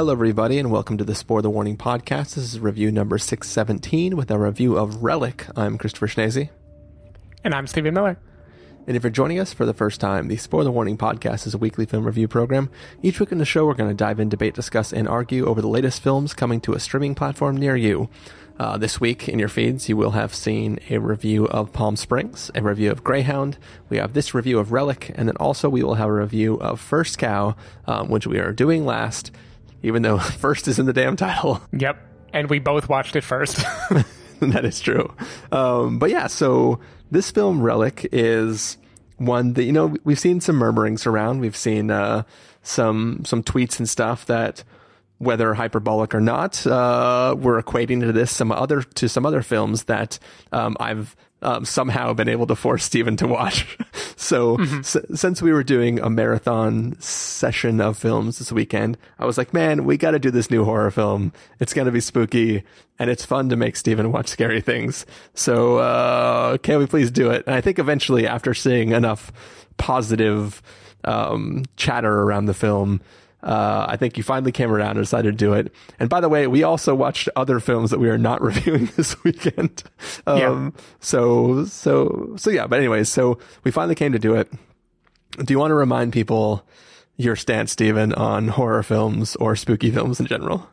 [0.00, 2.34] Hello, everybody, and welcome to the Spoiler Warning podcast.
[2.34, 5.46] This is review number 617 with a review of Relic.
[5.54, 6.48] I'm Christopher Schnese.
[7.44, 8.18] And I'm Stephen Miller.
[8.86, 11.58] And if you're joining us for the first time, the Spoiler Warning podcast is a
[11.58, 12.70] weekly film review program.
[13.02, 15.60] Each week in the show, we're going to dive in, debate, discuss, and argue over
[15.60, 18.08] the latest films coming to a streaming platform near you.
[18.58, 22.50] Uh, this week in your feeds, you will have seen a review of Palm Springs,
[22.54, 23.58] a review of Greyhound.
[23.90, 26.80] We have this review of Relic, and then also we will have a review of
[26.80, 27.54] First Cow,
[27.86, 29.30] um, which we are doing last,
[29.82, 31.60] even though first is in the damn title.
[31.72, 32.06] Yep.
[32.32, 33.56] And we both watched it first.
[34.40, 35.12] that is true.
[35.50, 36.78] Um, but yeah, so
[37.10, 38.76] this film Relic is
[39.16, 41.40] one that you know we've seen some murmurings around.
[41.40, 42.22] We've seen uh,
[42.62, 44.62] some some tweets and stuff that
[45.18, 49.84] whether hyperbolic or not, uh, we're equating to this some other to some other films
[49.84, 50.18] that
[50.52, 53.78] um, I've um, somehow been able to force Stephen to watch.
[54.16, 54.80] so mm-hmm.
[54.80, 59.54] s- since we were doing a marathon session of films this weekend, I was like,
[59.54, 61.32] man, we got to do this new horror film.
[61.58, 62.62] It's going to be spooky
[62.98, 65.06] and it's fun to make Stephen watch scary things.
[65.34, 67.44] So, uh, can we please do it?
[67.46, 69.32] And I think eventually after seeing enough
[69.76, 70.62] positive,
[71.04, 73.00] um, chatter around the film,
[73.42, 75.72] uh, I think you finally came around and decided to do it.
[75.98, 79.22] And by the way, we also watched other films that we are not reviewing this
[79.24, 79.82] weekend.
[80.26, 80.38] Um,
[80.74, 80.82] yeah.
[81.00, 82.66] So, so, so yeah.
[82.66, 84.52] But anyways, so we finally came to do it.
[85.44, 86.66] Do you want to remind people
[87.16, 90.68] your stance, Stephen, on horror films or spooky films in general?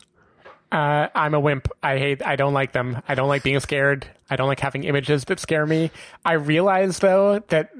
[0.71, 1.69] Uh, I'm a wimp.
[1.81, 2.25] I hate.
[2.25, 3.01] I don't like them.
[3.07, 4.07] I don't like being scared.
[4.29, 5.91] I don't like having images that scare me.
[6.25, 7.71] I realize though that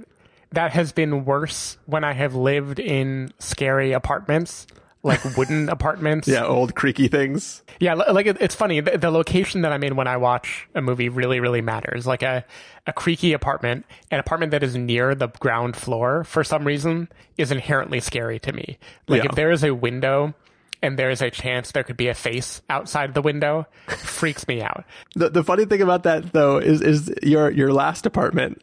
[0.52, 4.67] that has been worse when I have lived in scary apartments
[5.04, 6.28] like wooden apartments.
[6.28, 7.64] Yeah, old creaky things.
[7.80, 8.80] Yeah, like it's funny.
[8.81, 12.06] The, the, location that I'm in when I watch a movie really, really matters.
[12.06, 12.45] Like a
[12.86, 17.52] a creaky apartment, an apartment that is near the ground floor for some reason is
[17.52, 18.77] inherently scary to me.
[19.08, 19.30] Like yeah.
[19.30, 20.33] if there is a window
[20.82, 24.61] and there is a chance there could be a face outside the window, freaks me
[24.61, 24.83] out.
[25.16, 28.61] The the funny thing about that though is is your your last apartment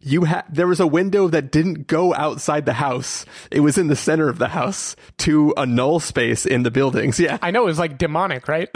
[0.00, 3.24] you had there was a window that didn't go outside the house.
[3.50, 7.20] It was in the center of the house to a null space in the buildings.
[7.30, 7.36] Yeah.
[7.42, 8.70] I know it was like demonic, right?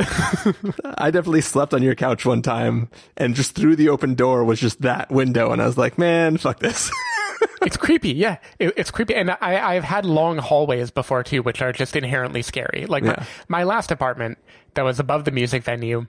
[0.98, 4.60] I definitely slept on your couch one time and just through the open door was
[4.60, 6.90] just that window and I was like, "Man, fuck this."
[7.62, 8.38] it's creepy, yeah.
[8.58, 12.42] It, it's creepy, and I, I've had long hallways before too, which are just inherently
[12.42, 12.86] scary.
[12.86, 13.24] Like yeah.
[13.48, 14.38] my, my last apartment
[14.74, 16.06] that was above the music venue,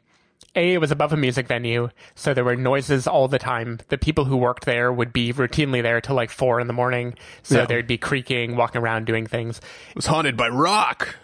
[0.56, 3.80] a, it was above a music venue, so there were noises all the time.
[3.90, 7.16] The people who worked there would be routinely there till like four in the morning,
[7.44, 7.66] so yeah.
[7.66, 9.60] there'd be creaking, walking around, doing things.
[9.90, 11.18] It was haunted by rock.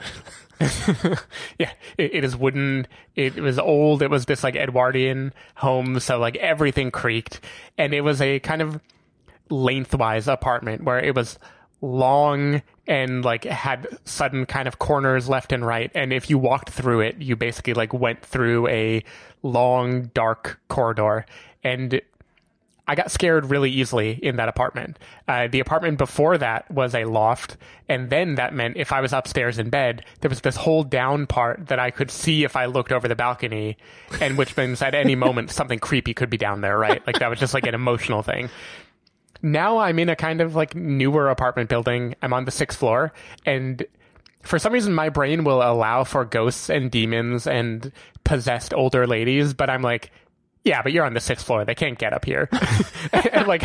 [1.58, 2.88] yeah, it, it is wooden.
[3.16, 4.02] It, it was old.
[4.02, 7.40] It was this like Edwardian home, so like everything creaked,
[7.78, 8.82] and it was a kind of
[9.50, 11.40] lengthwise apartment where it was
[11.82, 16.70] long and like had sudden kind of corners left and right and if you walked
[16.70, 19.02] through it you basically like went through a
[19.44, 21.26] long dark corridor
[21.64, 22.02] and
[22.88, 25.00] I got scared really easily in that apartment.
[25.26, 27.56] Uh, the apartment before that was a loft,
[27.88, 31.26] and then that meant if I was upstairs in bed, there was this whole down
[31.26, 33.78] part that I could see if I looked over the balcony,
[34.20, 37.06] and which means at any moment something creepy could be down there, right?
[37.08, 38.50] Like that was just like an emotional thing
[39.42, 42.16] now I'm in a kind of like newer apartment building.
[42.22, 43.14] I'm on the sixth floor
[43.46, 43.84] and
[44.44, 47.92] for some reason my brain will allow for ghosts and demons and
[48.24, 50.12] possessed older ladies, but I'm like,
[50.64, 51.66] yeah, but you're on the sixth floor.
[51.66, 52.50] They can't get up here.
[53.14, 53.64] and like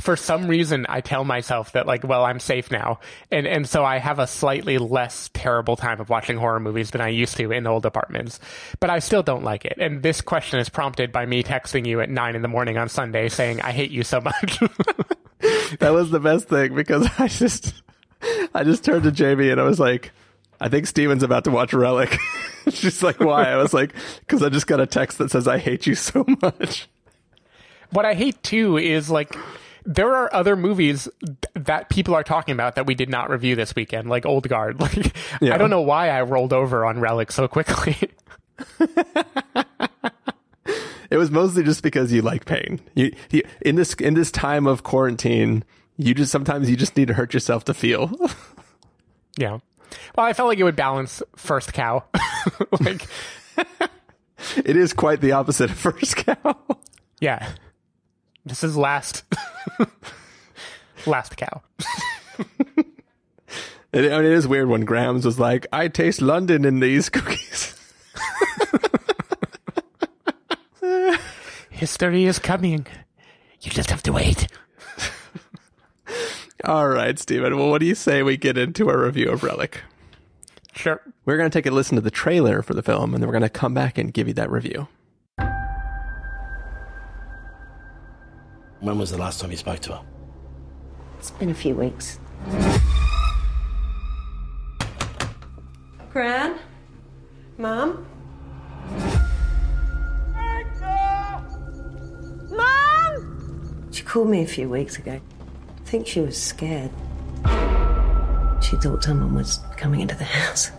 [0.00, 3.00] for some reason I tell myself that like, well, I'm safe now.
[3.30, 7.00] And and so I have a slightly less terrible time of watching horror movies than
[7.00, 8.40] I used to in old apartments.
[8.80, 9.78] But I still don't like it.
[9.78, 12.88] And this question is prompted by me texting you at nine in the morning on
[12.88, 14.60] Sunday saying, I hate you so much.
[15.78, 17.82] that was the best thing because I just
[18.54, 20.12] I just turned to Jamie and I was like,
[20.60, 22.18] I think Stephen's about to watch Relic.
[22.70, 23.44] She's like, why?
[23.44, 26.24] I was like, because I just got a text that says I hate you so
[26.42, 26.88] much.
[27.90, 29.34] What I hate too is like
[29.84, 31.08] there are other movies
[31.54, 34.80] that people are talking about that we did not review this weekend, like Old Guard.
[34.90, 35.54] Like, yeah.
[35.54, 37.96] I don't know why I rolled over on Relic so quickly.
[41.10, 42.80] it was mostly just because you like pain.
[42.94, 45.64] You, you, in this in this time of quarantine,
[45.96, 48.10] you just sometimes you just need to hurt yourself to feel.
[49.38, 49.58] yeah.
[50.16, 52.04] Well, I felt like it would balance First Cow.
[52.80, 53.06] like,
[54.56, 56.56] it is quite the opposite of First Cow.
[57.20, 57.50] Yeah.
[58.44, 59.24] This is last
[61.06, 61.62] last cow.
[62.78, 62.86] it,
[63.92, 67.76] I mean, it is weird when Grams was like, "I taste London in these cookies."
[71.70, 72.86] History is coming.
[73.60, 74.46] You just have to wait.
[76.64, 77.56] All right, Stephen.
[77.56, 79.82] Well, what do you say we get into our review of Relic?
[80.74, 81.00] Sure.
[81.24, 83.38] We're going to take a listen to the trailer for the film, and then we're
[83.38, 84.88] going to come back and give you that review.
[88.80, 90.02] When was the last time you spoke to her?
[91.18, 92.18] It's been a few weeks.
[96.10, 96.58] Gran?
[97.58, 98.06] Mom?
[102.50, 103.88] Mom!
[103.92, 105.20] She called me a few weeks ago.
[105.20, 106.90] I think she was scared.
[108.62, 110.70] She thought someone was coming into the house.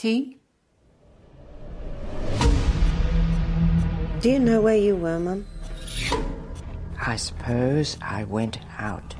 [0.00, 0.38] Tea?
[4.22, 5.46] Do you know where you were, Mum?
[7.06, 9.12] I suppose I went out.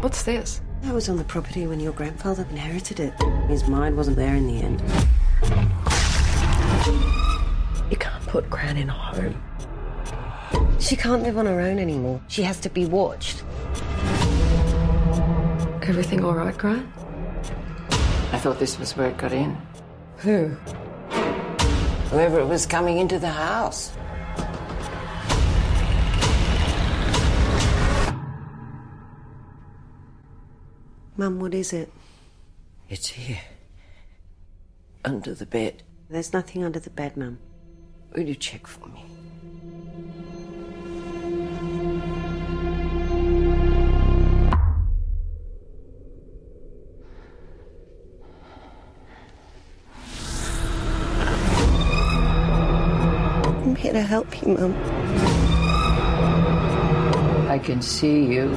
[0.00, 0.60] What's this?
[0.82, 3.14] I was on the property when your grandfather inherited it.
[3.46, 4.82] His mind wasn't there in the end.
[7.92, 9.40] You can't put Gran in a home.
[10.80, 12.20] She can't live on her own anymore.
[12.26, 13.44] She has to be watched.
[15.82, 16.92] Everything all right, Gran?
[18.40, 19.54] I thought this was where it got in.
[20.16, 20.46] Who?
[22.08, 23.92] Whoever it was coming into the house.
[31.18, 31.92] Mum, what is it?
[32.88, 33.42] It's here.
[35.04, 35.82] Under the bed.
[36.08, 37.38] There's nothing under the bed, Mum.
[38.14, 39.04] Will you check for me?
[53.92, 54.74] Here to help you, Mum.
[57.48, 58.50] I can see you.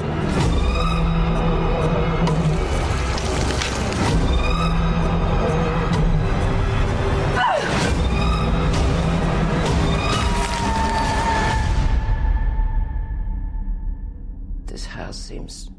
[14.66, 15.70] This house seems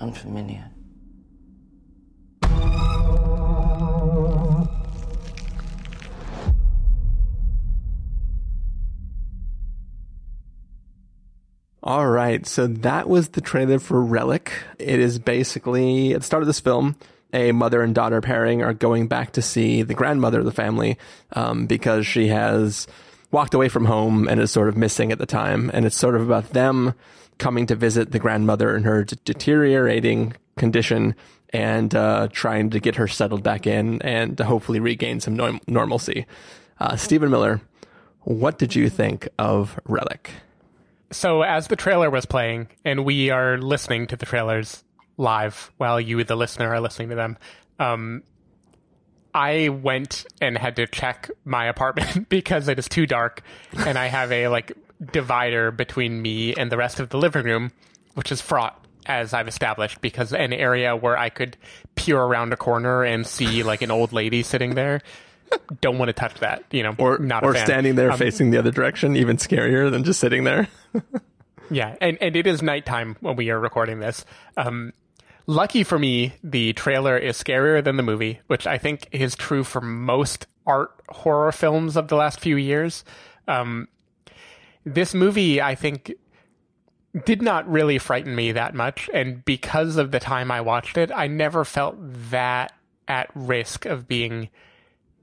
[0.00, 0.70] unfamiliar.
[11.88, 14.52] All right, so that was the trailer for Relic.
[14.78, 16.96] It is basically at the start of this film,
[17.32, 20.98] a mother and daughter pairing are going back to see the grandmother of the family
[21.32, 22.86] um, because she has
[23.30, 26.14] walked away from home and is sort of missing at the time, and it's sort
[26.14, 26.92] of about them
[27.38, 31.14] coming to visit the grandmother in her d- deteriorating condition
[31.54, 35.60] and uh, trying to get her settled back in and to hopefully regain some norm-
[35.66, 36.26] normalcy.
[36.78, 37.62] Uh, Stephen Miller,
[38.24, 40.32] what did you think of Relic?
[41.10, 44.84] So as the trailer was playing, and we are listening to the trailers
[45.16, 47.38] live while you, the listener, are listening to them,
[47.78, 48.22] um,
[49.34, 53.42] I went and had to check my apartment because it is too dark,
[53.76, 54.72] and I have a like
[55.12, 57.72] divider between me and the rest of the living room,
[58.14, 61.56] which is fraught as I've established because an area where I could
[61.94, 65.00] peer around a corner and see like an old lady sitting there.
[65.80, 66.94] Don't want to touch that, you know.
[66.98, 70.44] Or not or standing there Um, facing the other direction, even scarier than just sitting
[70.44, 70.68] there.
[71.70, 74.24] Yeah, and, and it is nighttime when we are recording this.
[74.56, 74.94] Um,
[75.46, 79.64] lucky for me, the trailer is scarier than the movie, which I think is true
[79.64, 83.04] for most art horror films of the last few years.
[83.46, 83.88] Um,
[84.84, 86.14] this movie, I think,
[87.26, 91.10] did not really frighten me that much, and because of the time I watched it,
[91.14, 91.96] I never felt
[92.30, 92.72] that
[93.06, 94.48] at risk of being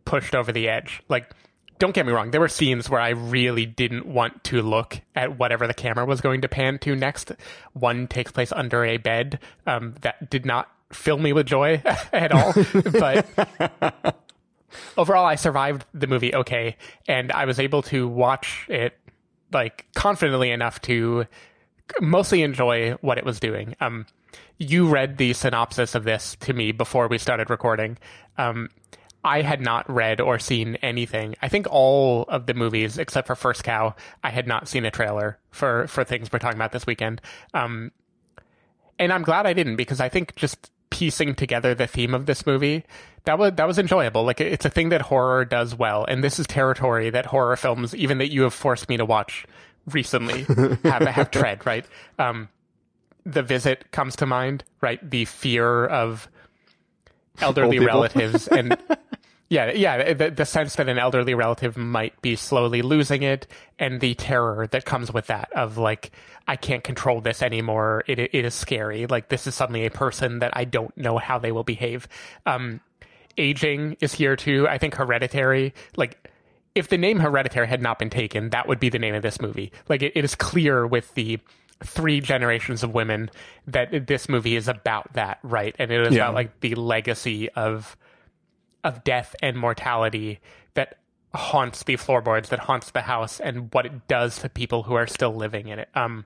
[0.06, 1.02] pushed over the edge.
[1.10, 1.32] Like,
[1.78, 5.38] don't get me wrong, there were scenes where I really didn't want to look at
[5.38, 7.32] whatever the camera was going to pan to next.
[7.74, 11.82] One takes place under a bed um, that did not fill me with joy
[12.14, 12.54] at all.
[12.94, 13.28] but
[14.98, 18.98] overall, I survived the movie okay, and I was able to watch it
[19.52, 21.26] like confidently enough to
[22.02, 23.76] mostly enjoy what it was doing.
[23.80, 24.06] Um,
[24.58, 27.98] you read the synopsis of this to me before we started recording.
[28.38, 28.70] Um,
[29.26, 31.36] I had not read or seen anything.
[31.42, 34.92] I think all of the movies, except for First Cow, I had not seen a
[34.92, 37.22] trailer for for things we're talking about this weekend.
[37.54, 37.92] Um,
[39.00, 42.46] and I'm glad I didn't because I think just piecing together the theme of this
[42.46, 42.86] movie
[43.26, 44.24] that was that was enjoyable.
[44.24, 47.96] Like it's a thing that horror does well, and this is territory that horror films,
[47.96, 49.48] even that you have forced me to watch
[49.88, 50.44] recently,
[50.84, 51.86] have have tread right.
[52.20, 52.50] Um,
[53.26, 55.00] the visit comes to mind, right?
[55.10, 56.30] The fear of
[57.42, 58.78] elderly relatives and
[59.48, 63.46] Yeah, yeah, the, the sense that an elderly relative might be slowly losing it,
[63.78, 66.12] and the terror that comes with that of like,
[66.48, 68.04] I can't control this anymore.
[68.08, 69.06] It it is scary.
[69.06, 72.08] Like this is suddenly a person that I don't know how they will behave.
[72.48, 72.82] Um,
[73.38, 74.68] aging is here too.
[74.68, 76.28] I think Hereditary, like
[76.74, 79.40] if the name Hereditary had not been taken, that would be the name of this
[79.40, 79.72] movie.
[79.88, 81.40] Like it, it is clear with the
[81.84, 83.30] three generations of women
[83.68, 85.76] that this movie is about that, right?
[85.78, 86.24] And it is Yeah.
[86.24, 87.96] about like the legacy of
[88.86, 90.40] of death and mortality
[90.76, 91.00] that
[91.34, 95.08] haunts the floorboards, that haunts the house, and what it does to people who are
[95.08, 95.90] still living in it.
[95.96, 96.26] Um,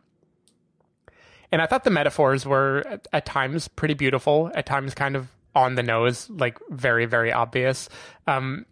[1.51, 5.29] and I thought the metaphors were at, at times pretty beautiful, at times kind of
[5.55, 7.89] on the nose, like very, very obvious.
[8.27, 8.65] Um,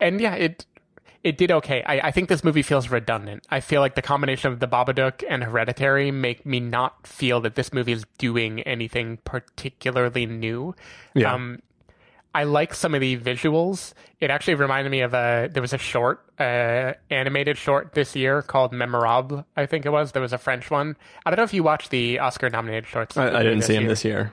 [0.00, 0.64] and yeah, it
[1.24, 1.82] it did okay.
[1.84, 3.44] I, I think this movie feels redundant.
[3.50, 7.56] I feel like the combination of the Babadook and Hereditary make me not feel that
[7.56, 10.74] this movie is doing anything particularly new.
[11.14, 11.34] Yeah.
[11.34, 11.58] Um,
[12.34, 13.94] I like some of the visuals.
[14.20, 18.42] It actually reminded me of a there was a short, uh, animated short this year
[18.42, 19.46] called Memorable.
[19.56, 20.12] I think it was.
[20.12, 20.96] There was a French one.
[21.24, 23.16] I don't know if you watched the Oscar nominated shorts.
[23.16, 23.88] I, I didn't see him year.
[23.90, 24.32] this year.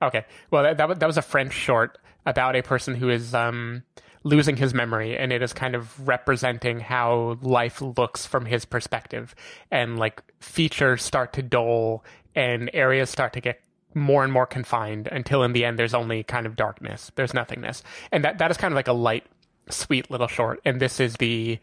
[0.00, 0.24] Okay.
[0.50, 3.82] Well, that, that, that was a French short about a person who is um,
[4.24, 9.34] losing his memory, and it is kind of representing how life looks from his perspective.
[9.70, 12.04] And like features start to dull,
[12.34, 13.60] and areas start to get
[13.94, 17.10] more and more confined until in the end there's only kind of darkness.
[17.14, 17.82] There's nothingness.
[18.12, 19.24] And that, that is kind of like a light,
[19.70, 20.60] sweet little short.
[20.64, 21.58] And this is the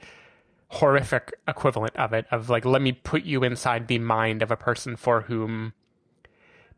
[0.70, 4.58] horrific equivalent of it of like, let me put you inside the mind of a
[4.58, 5.74] person for whom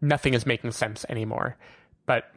[0.01, 1.57] nothing is making sense anymore.
[2.05, 2.31] But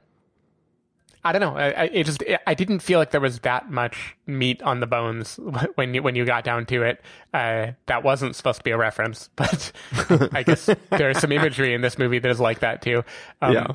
[1.22, 1.56] I don't know.
[1.56, 4.86] I, I, it just I didn't feel like there was that much meat on the
[4.86, 5.38] bones
[5.74, 7.02] when you when you got down to it.
[7.34, 9.72] Uh, that wasn't supposed to be a reference, but
[10.32, 13.04] I guess there's some imagery in this movie that is like that too.
[13.42, 13.66] Um, Yeah.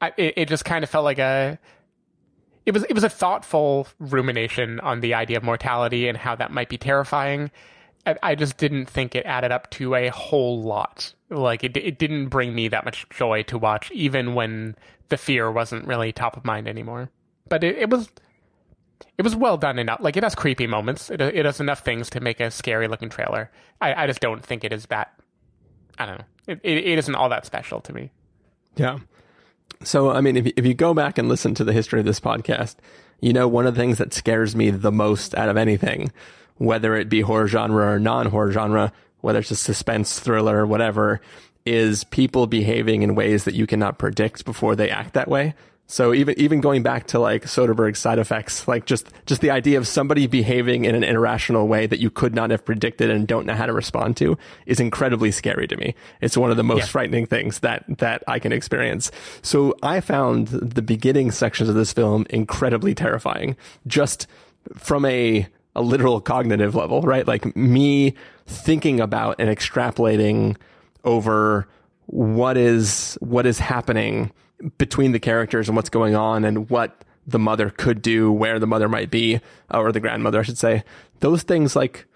[0.00, 1.58] I, it, it just kind of felt like a
[2.64, 6.52] it was it was a thoughtful rumination on the idea of mortality and how that
[6.52, 7.50] might be terrifying.
[8.06, 11.12] I, I just didn't think it added up to a whole lot.
[11.30, 14.76] Like it it didn't bring me that much joy to watch, even when
[15.08, 17.10] the fear wasn't really top of mind anymore.
[17.48, 18.08] But it, it was
[19.16, 20.00] it was well done enough.
[20.00, 21.10] Like it has creepy moments.
[21.10, 23.50] It it has enough things to make a scary looking trailer.
[23.80, 25.12] I, I just don't think it is that.
[25.98, 26.24] I don't know.
[26.46, 28.10] It, it, it isn't all that special to me.
[28.76, 28.98] Yeah.
[29.82, 32.20] So, I mean, if if you go back and listen to the history of this
[32.20, 32.76] podcast,
[33.20, 36.12] you know, one of the things that scares me the most out of anything,
[36.56, 40.66] whether it be horror genre or non horror genre, whether it's a suspense thriller or
[40.66, 41.20] whatever,
[41.68, 45.54] is people behaving in ways that you cannot predict before they act that way.
[45.90, 49.78] So even even going back to like Soderbergh's side effects, like just just the idea
[49.78, 53.46] of somebody behaving in an irrational way that you could not have predicted and don't
[53.46, 55.94] know how to respond to is incredibly scary to me.
[56.20, 56.86] It's one of the most Yeah.
[56.88, 59.10] frightening things that that I can experience.
[59.40, 63.56] So I found the beginning sections of this film incredibly terrifying,
[63.86, 64.26] just
[64.76, 67.26] from a a literal cognitive level, right?
[67.26, 68.12] Like me
[68.46, 70.56] thinking about and extrapolating
[71.04, 71.68] over
[72.06, 74.32] what is what is happening
[74.78, 78.66] between the characters and what's going on and what the mother could do, where the
[78.66, 79.36] mother might be,
[79.72, 80.82] uh, or the grandmother, I should say.
[81.20, 82.06] Those things like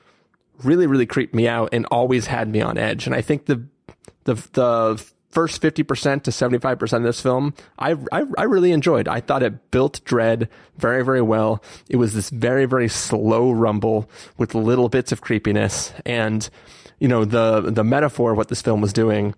[0.62, 3.06] really, really creeped me out and always had me on edge.
[3.06, 3.66] And I think the
[4.24, 8.44] the the first fifty percent to seventy five percent of this film, I, I I
[8.44, 9.08] really enjoyed.
[9.08, 11.62] I thought it built dread very, very well.
[11.90, 16.48] It was this very, very slow rumble with little bits of creepiness, and
[17.02, 19.34] you know the the metaphor of what this film was doing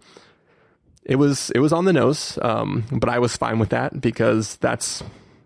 [1.04, 4.56] it was it was on the nose, um, but I was fine with that because
[4.56, 5.02] that's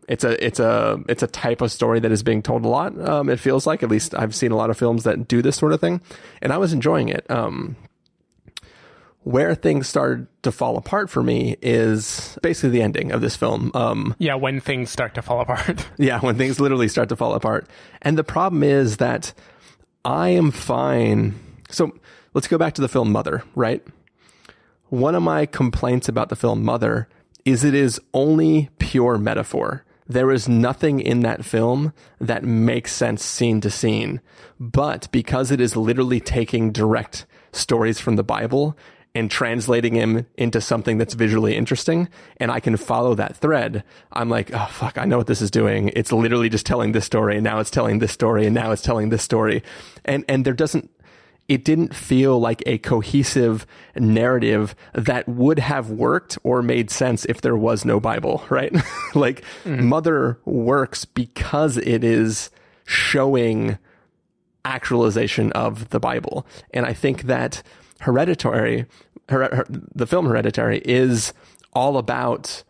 [0.08, 2.98] it's a it's a it's a type of story that is being told a lot.
[3.08, 5.56] Um, it feels like at least I've seen a lot of films that do this
[5.56, 6.00] sort of thing,
[6.40, 7.28] and I was enjoying it.
[7.30, 7.76] Um,
[9.25, 13.70] where things started to fall apart for me is basically the ending of this film.
[13.75, 15.87] Um, Yeah, when things start to fall apart.
[15.98, 17.68] yeah, when things literally start to fall apart.
[18.00, 19.34] And the problem is that
[20.04, 21.34] I am fine.
[21.68, 21.92] So
[22.35, 23.85] let's go back to the film Mother, right?
[24.88, 27.08] One of my complaints about the film Mother
[27.44, 29.85] is it is only pure metaphor.
[30.06, 34.20] There is nothing in that film that makes sense scene to scene.
[34.58, 38.76] But because it is literally taking direct stories from the Bible
[39.14, 42.08] and translating them into something that's visually interesting,
[42.38, 45.50] and I can follow that thread, I'm like, oh fuck, I know what this is
[45.50, 45.90] doing.
[45.94, 48.82] It's literally just telling this story, and now it's telling this story, and now it's
[48.82, 49.62] telling this story.
[50.04, 50.90] And and there doesn't
[51.49, 57.40] it didn't feel like a cohesive narrative that would have worked or made sense if
[57.40, 58.73] there was no Bible, right?
[59.14, 59.87] like mm-hmm.
[59.87, 62.50] Mother works because it is
[62.85, 63.78] showing
[64.64, 66.47] actualization of the Bible.
[66.73, 67.62] And I think that
[68.00, 68.87] Hereditary,
[69.28, 71.33] her, her, the film Hereditary is
[71.73, 72.62] all about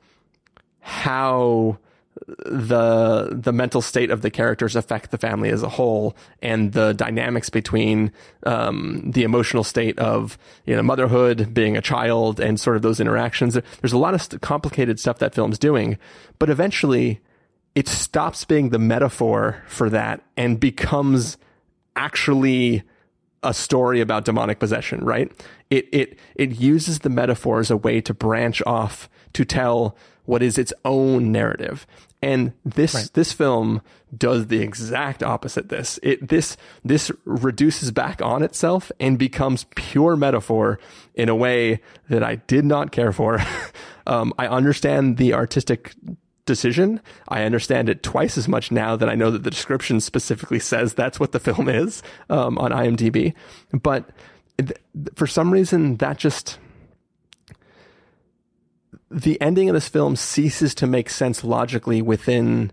[0.81, 1.79] how
[2.27, 6.93] the the mental state of the characters affect the family as a whole and the
[6.93, 8.13] dynamics between
[8.45, 13.01] um, the emotional state of you know motherhood being a child and sort of those
[13.01, 15.99] interactions there's a lot of st- complicated stuff that film's doing
[16.39, 17.21] but eventually
[17.75, 21.37] it stops being the metaphor for that and becomes
[21.95, 22.83] actually
[23.43, 25.31] a story about demonic possession, right?
[25.71, 30.43] It it it uses the metaphor as a way to branch off to tell what
[30.43, 31.87] is its own narrative.
[32.21, 33.81] And this this film
[34.17, 35.69] does the exact opposite.
[35.69, 40.81] This it this this reduces back on itself and becomes pure metaphor
[41.15, 43.41] in a way that I did not care for.
[44.07, 45.95] um, I understand the artistic
[46.45, 47.01] decision.
[47.29, 50.95] I understand it twice as much now that I know that the description specifically says
[50.95, 53.35] that's what the film is um, on IMDb.
[53.73, 54.11] But
[54.57, 54.73] th-
[55.15, 56.59] for some reason, that just
[59.11, 62.73] the ending of this film ceases to make sense logically within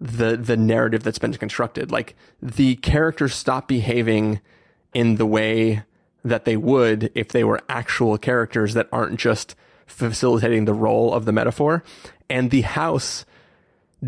[0.00, 1.90] the the narrative that's been constructed.
[1.90, 4.40] Like the characters stop behaving
[4.94, 5.82] in the way
[6.24, 9.54] that they would if they were actual characters that aren't just
[9.86, 11.82] facilitating the role of the metaphor.
[12.28, 13.24] And the house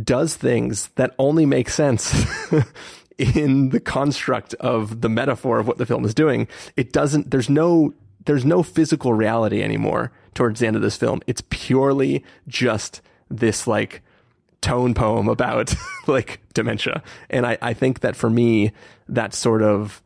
[0.05, 2.27] does things that only make sense
[3.19, 6.49] in the construct of the metaphor of what the film is doing.
[6.77, 7.95] It doesn't, there's no,
[8.27, 11.21] there's no physical reality anymore towards the end of this film.
[11.27, 14.03] It's purely just this like
[14.61, 15.75] tone poem about
[16.07, 17.03] like dementia.
[17.29, 18.73] And I, I think that for me,
[19.09, 20.03] that sort of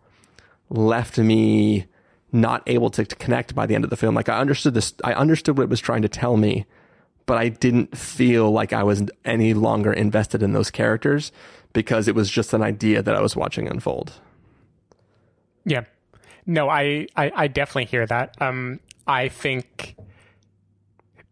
[0.71, 1.87] left me
[2.33, 4.14] not able to, connect by the end of the film.
[4.14, 6.66] Like I understood this, I understood what it was trying to tell me,
[7.26, 11.30] but I didn't feel like I was any longer invested in those characters
[11.73, 14.14] because it was just an idea that I was watching unfold.
[15.64, 15.85] Yeah.
[16.46, 18.40] No, I, I, I definitely hear that.
[18.40, 19.96] Um, I think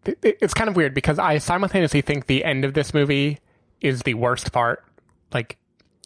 [0.05, 3.39] it's kind of weird because I simultaneously think the end of this movie
[3.81, 4.85] is the worst part.
[5.33, 5.59] Like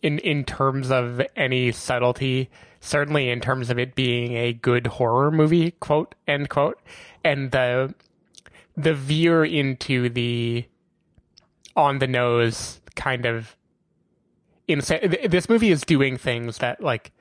[0.03, 5.31] in in terms of any subtlety, certainly in terms of it being a good horror
[5.31, 6.79] movie, quote end quote,
[7.25, 7.95] and the
[8.77, 10.67] the veer into the
[11.75, 13.57] on the nose kind of
[14.69, 15.17] insane.
[15.29, 17.13] This movie is doing things that like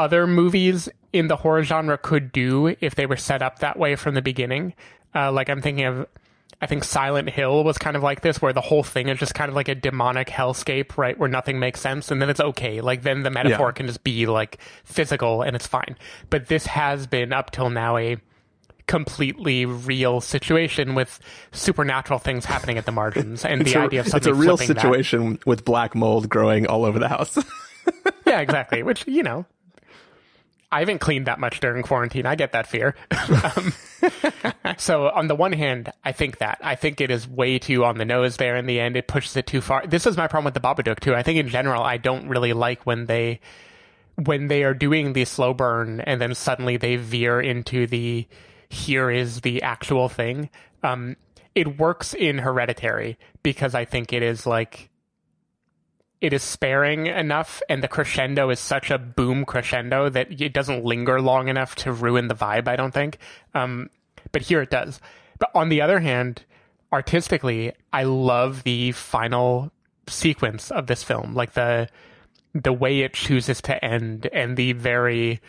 [0.00, 3.96] other movies in the horror genre could do if they were set up that way
[3.96, 4.74] from the beginning.
[5.14, 6.06] Uh, like I'm thinking of,
[6.62, 9.34] I think Silent Hill was kind of like this, where the whole thing is just
[9.34, 11.18] kind of like a demonic hellscape, right?
[11.18, 12.80] Where nothing makes sense, and then it's okay.
[12.80, 13.72] Like then the metaphor Yeah.
[13.72, 15.96] can just be like physical, and it's fine.
[16.28, 18.16] But this has been up till now a
[18.86, 21.20] completely real situation with
[21.52, 24.74] supernatural things happening at the margins, and the a, idea of it's a real flipping
[24.74, 27.38] that- situation with black mold growing all over the house.
[28.26, 28.84] Yeah, exactly.
[28.84, 29.44] Which you know,
[30.72, 32.26] I haven't cleaned that much during quarantine.
[32.26, 32.94] I get that fear.
[33.56, 33.72] um,
[34.78, 37.98] so on the one hand, I think that I think it is way too on
[37.98, 38.56] the nose there.
[38.56, 39.86] In the end, it pushes it too far.
[39.86, 41.14] This is my problem with the Babadook too.
[41.14, 43.40] I think in general, I don't really like when they
[44.16, 48.26] when they are doing the slow burn and then suddenly they veer into the
[48.68, 50.50] here is the actual thing.
[50.82, 51.16] Um,
[51.54, 54.89] it works in Hereditary because I think it is like
[56.20, 60.84] it is sparing enough and the crescendo is such a boom crescendo that it doesn't
[60.84, 63.18] linger long enough to ruin the vibe i don't think.
[63.54, 63.90] Um,
[64.32, 65.00] but here it does.
[65.38, 66.44] But on the other hand
[66.92, 69.70] artistically i love the final
[70.08, 71.88] sequence of this film like the
[72.52, 75.40] the way it chooses to end and the very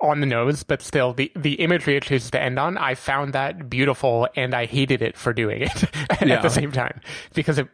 [0.00, 3.32] on the nose, but still the, the imagery it chooses to end on, I found
[3.32, 7.00] that beautiful and I hated it for doing it at the same time.
[7.34, 7.68] Because it,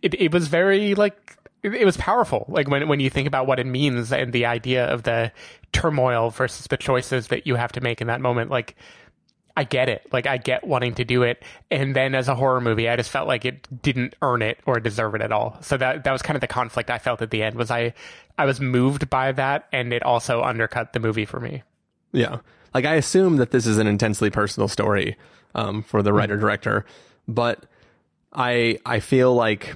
[0.00, 2.44] it, it was very like, it, was powerful.
[2.48, 5.32] Like when, when you think about what it means and the idea of the
[5.72, 8.76] turmoil versus the choices that you have to make in that moment, like,
[9.58, 10.06] I get it.
[10.12, 11.42] Like I get wanting to do it.
[11.68, 14.78] And then as a horror movie, I just felt like it didn't earn it or
[14.78, 15.58] deserve it at all.
[15.62, 17.92] So that that was kind of the conflict I felt at the end was I
[18.38, 21.64] I was moved by that and it also undercut the movie for me.
[22.12, 22.38] Yeah.
[22.72, 25.16] Like I assume that this is an intensely personal story
[25.56, 26.86] um, for the writer director,
[27.26, 27.66] but
[28.32, 29.74] I I feel like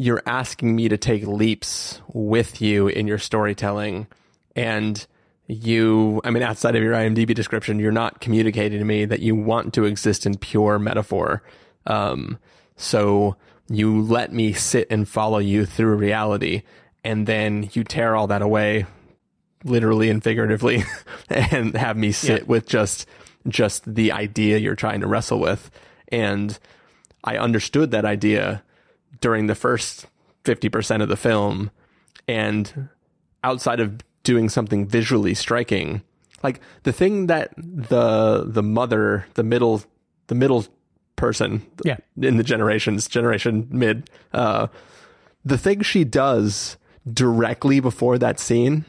[0.00, 4.06] you're asking me to take leaps with you in your storytelling
[4.54, 5.04] and
[5.48, 9.34] you I mean outside of your IMDb description you're not communicating to me that you
[9.34, 11.42] want to exist in pure metaphor.
[11.86, 12.38] Um
[12.76, 13.34] so
[13.68, 16.62] you let me sit and follow you through reality
[17.02, 18.86] and then you tear all that away
[19.64, 20.84] literally and figuratively
[21.28, 22.46] and have me sit Yeah.
[22.46, 23.06] with just
[23.48, 25.70] just the idea you're trying to wrestle with
[26.08, 26.56] and
[27.24, 28.62] i understood that idea
[29.20, 30.06] during the first
[30.44, 31.70] 50% of the film
[32.26, 32.88] and
[33.44, 36.02] outside of doing something visually striking
[36.42, 39.82] like the thing that the the mother the middle
[40.28, 40.64] the middle
[41.16, 41.96] person Yeah.
[42.20, 44.08] in the generations, generation mid.
[44.32, 44.68] Uh,
[45.44, 46.76] the thing she does
[47.12, 48.84] directly before that scene,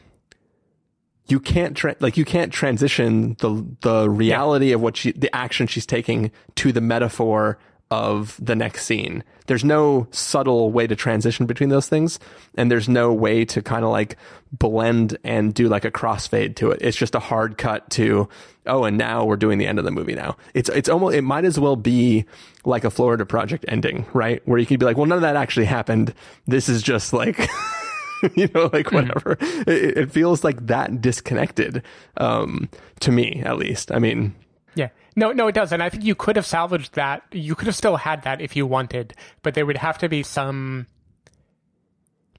[1.28, 5.66] you can't tra- like you can't transition the the reality of what she the action
[5.68, 7.58] she's taking to the metaphor
[7.92, 9.24] of the next scene.
[9.48, 12.20] There's no subtle way to transition between those things,
[12.56, 14.16] and there's no way to kind of like
[14.52, 16.82] blend and do like a crossfade to it.
[16.82, 18.30] It's just a hard cut to
[18.68, 20.14] oh, and now we're doing the end of the movie.
[20.14, 22.26] Now it's it's almost it might as well be
[22.64, 24.48] like a Florida Project ending, right?
[24.48, 26.14] Where you could be like, well, none of that actually happened.
[26.46, 27.50] This is just like.
[28.36, 29.38] you know, like whatever.
[29.40, 31.84] It, it feels like that disconnected,
[32.18, 32.68] um,
[33.00, 33.94] to me at least.
[33.94, 34.36] I mean,
[34.76, 34.90] Yeah.
[35.20, 35.74] No, no, it does.
[35.74, 37.24] And I think you could have salvaged that.
[37.34, 40.24] You could have still had that if you wanted, but there would have to be
[40.24, 40.88] some.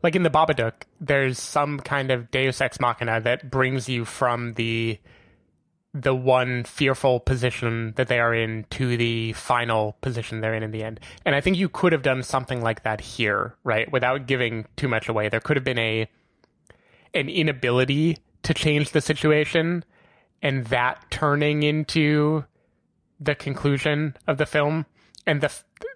[0.03, 4.55] Like in the Babadook, there's some kind of deus ex machina that brings you from
[4.55, 4.99] the
[5.93, 10.71] the one fearful position that they are in to the final position they're in in
[10.71, 11.01] the end.
[11.27, 13.93] And I think you could have done something like that here, right?
[13.93, 15.29] Without giving too much away.
[15.29, 16.09] There could have been a
[17.13, 19.85] an inability to change the situation
[20.41, 22.47] and that turning into
[23.21, 24.87] the conclusion of the film
[25.27, 25.53] and the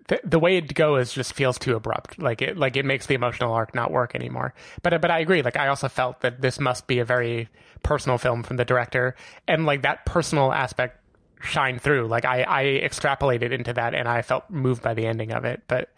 [0.09, 2.19] the, the way it goes just feels too abrupt.
[2.19, 4.55] Like it like it makes the emotional arc not work anymore.
[4.83, 5.43] But but I agree.
[5.43, 7.49] Like I also felt that this must be a very
[7.83, 9.15] personal film from the director
[9.49, 11.01] and like that personal aspect
[11.41, 12.07] shined through.
[12.07, 15.63] Like I I extrapolated into that and I felt moved by the ending of it.
[15.69, 15.91] But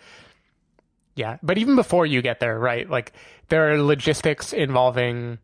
[1.17, 1.39] yeah.
[1.43, 3.13] But even before you get there right like
[3.49, 5.39] there are logistics involving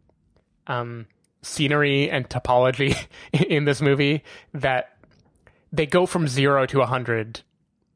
[0.69, 1.07] um
[1.43, 2.97] scenery and topology
[3.33, 4.23] in this movie
[4.55, 4.92] that
[5.73, 7.43] they go from zero to a 100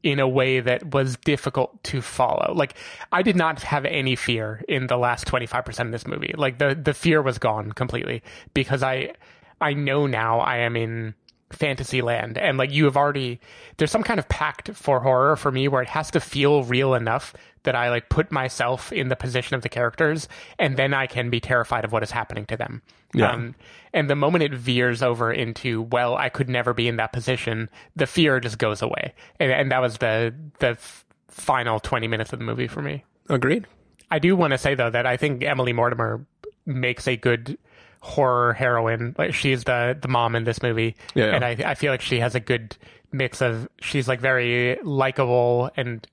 [0.03, 2.53] in a way that was difficult to follow.
[2.53, 2.75] Like
[3.11, 6.33] I did not have any fear in the last 25% of this movie.
[6.37, 9.13] Like the the fear was gone completely because I
[9.59, 11.15] I know now I am in
[11.51, 13.39] fantasy land and like you have already
[13.77, 16.93] there's some kind of pact for horror for me where it has to feel real
[16.93, 17.33] enough
[17.67, 21.29] that I like put myself in the position of the characters and then I can
[21.29, 22.81] be terrified of what is happening to them.
[23.13, 23.31] Yeah.
[23.31, 23.55] Um,
[23.93, 27.69] and the moment it veers over into well I could never be in that position,
[27.97, 29.13] the fear just goes away.
[29.39, 33.03] And, and that was the the f- final 20 minutes of the movie for me.
[33.29, 33.67] agreed.
[34.09, 36.25] I do want to say though that I think Emily Mortimer
[36.65, 37.57] makes a good
[37.99, 39.13] horror heroine.
[39.17, 41.35] Like she's the the mom in this movie, yeah.
[41.35, 42.77] and I I feel like she has a good
[43.11, 46.07] mix of she's like very likable and.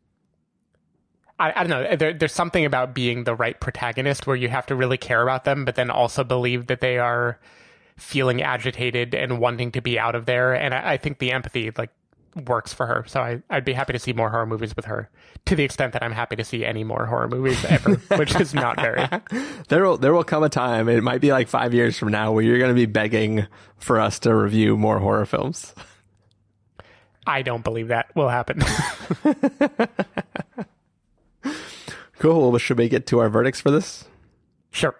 [1.38, 1.96] I, I don't know.
[1.96, 5.44] There, there's something about being the right protagonist where you have to really care about
[5.44, 7.38] them, but then also believe that they are
[7.96, 10.54] feeling agitated and wanting to be out of there.
[10.54, 11.90] And I, I think the empathy like
[12.46, 13.04] works for her.
[13.06, 15.08] So I, I'd be happy to see more horror movies with her,
[15.46, 18.54] to the extent that I'm happy to see any more horror movies ever, which is
[18.54, 19.06] not very.
[19.68, 20.88] There will there will come a time.
[20.88, 23.46] It might be like five years from now where you're going to be begging
[23.78, 25.74] for us to review more horror films.
[27.26, 28.62] I don't believe that will happen.
[32.24, 32.52] Cool.
[32.52, 34.06] Well, should we get to our verdicts for this?
[34.70, 34.96] sure.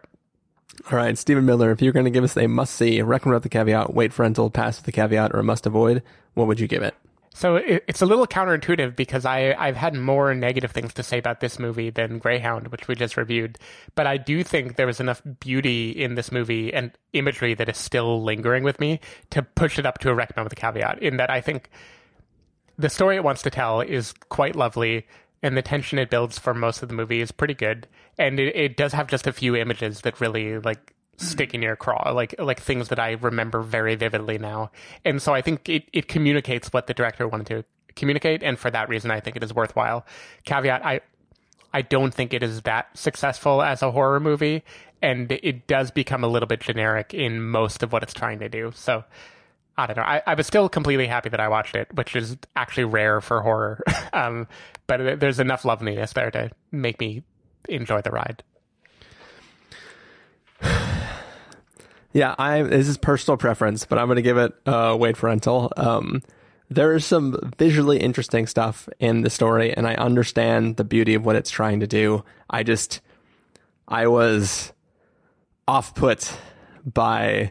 [0.93, 1.71] All right, Stephen Miller.
[1.71, 4.25] If you're going to give us a must see, recommend with the caveat, wait for
[4.25, 6.03] rental, pass with the caveat, or a must avoid,
[6.35, 6.95] what would you give it?
[7.33, 11.41] So it's a little counterintuitive because I, I've had more negative things to say about
[11.41, 13.59] this movie than Greyhound, which we just reviewed.
[13.95, 17.79] But I do think there was enough beauty in this movie and imagery that is
[17.79, 21.03] still lingering with me to push it up to a recommend with a caveat.
[21.03, 21.71] In that I think
[22.77, 25.07] the story it wants to tell is quite lovely,
[25.45, 27.87] and the tension it builds for most of the movie is pretty good.
[28.17, 31.77] And it, it does have just a few images that really like stick in your
[31.77, 34.71] craw, like like things that I remember very vividly now.
[35.05, 38.71] And so I think it, it communicates what the director wanted to communicate, and for
[38.71, 40.07] that reason, I think it is worthwhile.
[40.47, 41.03] Caveat: I
[41.75, 44.65] I don't think it is that successful as a horror movie,
[45.03, 48.49] and it does become a little bit generic in most of what it's trying to
[48.49, 48.73] do.
[48.75, 49.05] So.
[49.77, 50.03] I don't know.
[50.03, 53.43] I, I was still completely happy that I watched it, which is actually rare for
[53.43, 53.83] horror.
[54.13, 54.47] um,
[54.87, 57.25] but there's enough loveliness there to make me
[57.69, 58.43] enjoy the ride.
[62.17, 65.27] Yeah, I this is personal preference, but I'm going to give it uh, wait for
[65.27, 65.73] rental.
[65.77, 66.23] Um,
[66.71, 71.27] there is some visually interesting stuff in the story, and I understand the beauty of
[71.27, 72.25] what it's trying to do.
[72.49, 73.01] I just,
[73.89, 74.73] I was
[75.67, 76.33] off put
[76.85, 77.51] by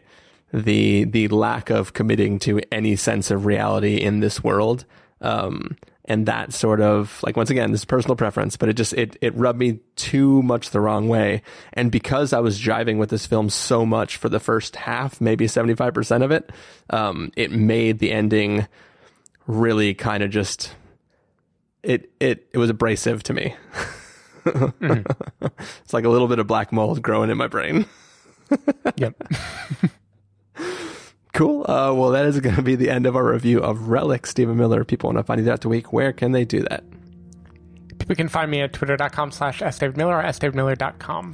[0.54, 4.86] the the lack of committing to any sense of reality in this world.
[5.22, 8.92] Um, and that sort of like once again this is personal preference but it just
[8.92, 13.10] it it rubbed me too much the wrong way and because i was driving with
[13.10, 16.52] this film so much for the first half maybe 75% of it
[16.90, 18.68] um it made the ending
[19.48, 20.76] really kind of just
[21.84, 23.56] it it it was abrasive to me
[24.46, 27.86] it's like a little bit of black mold growing in my brain
[28.98, 29.24] Yep.
[31.34, 31.62] Cool.
[31.64, 34.28] Uh, well, that is going to be the end of our review of Relic.
[34.28, 34.84] Stephen Miller.
[34.86, 35.92] People want to find you throughout the week.
[35.92, 36.84] Where can they do that?
[37.98, 41.34] People can find me at twitter.com slash sdavidmiller or sdavidmiller.com.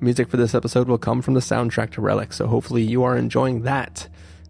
[0.00, 3.16] Music for this episode will come from the soundtrack to Relic, so hopefully you are
[3.16, 4.08] enjoying that.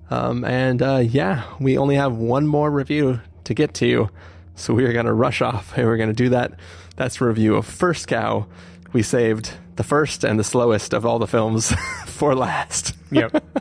[0.08, 4.10] Um, and uh, yeah, we only have one more review to get to,
[4.54, 6.52] so we are going to rush off and we're going to do that.
[6.96, 8.46] That's a review of First Cow.
[8.92, 11.72] We saved the first and the slowest of all the films
[12.06, 12.94] for last.
[13.10, 13.44] Yep.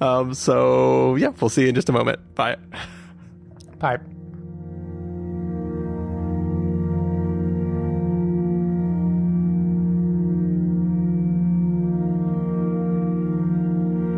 [0.00, 2.34] Um, so yeah, we'll see you in just a moment.
[2.34, 2.56] Bye.
[3.78, 3.98] Bye.